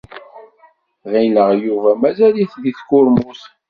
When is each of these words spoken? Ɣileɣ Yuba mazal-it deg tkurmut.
Ɣileɣ 1.11 1.49
Yuba 1.63 1.91
mazal-it 2.01 2.51
deg 2.63 2.75
tkurmut. 2.79 3.41